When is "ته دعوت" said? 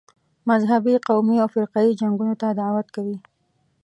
2.41-2.87